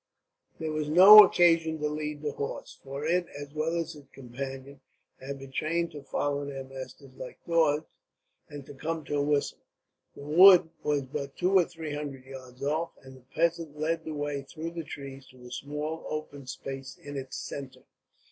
There 0.57 0.71
was 0.71 0.89
no 0.89 1.19
occasion 1.19 1.77
to 1.77 1.87
lead 1.87 2.23
the 2.23 2.31
horse; 2.31 2.79
for 2.83 3.05
it, 3.05 3.27
as 3.39 3.53
well 3.53 3.75
as 3.75 3.93
its 3.95 4.09
companion, 4.11 4.81
had 5.19 5.37
been 5.37 5.51
trained 5.51 5.91
to 5.91 6.01
follow 6.01 6.43
their 6.43 6.63
master 6.63 7.07
like 7.15 7.37
dogs, 7.47 7.85
and 8.49 8.65
to 8.65 8.73
come 8.73 9.03
to 9.05 9.17
a 9.17 9.21
whistle. 9.21 9.59
The 10.15 10.23
wood 10.23 10.71
was 10.81 11.03
but 11.03 11.37
two 11.37 11.53
or 11.55 11.65
three 11.65 11.93
hundred 11.93 12.25
yards 12.25 12.63
off, 12.63 12.93
and 13.03 13.15
the 13.15 13.21
peasant 13.21 13.77
led 13.77 14.03
the 14.03 14.15
way 14.15 14.41
through 14.41 14.71
the 14.71 14.83
trees 14.83 15.27
to 15.27 15.45
a 15.45 15.51
small 15.51 16.03
open 16.09 16.47
space 16.47 16.97
in 16.97 17.15
its 17.15 17.37
centre. 17.37 17.83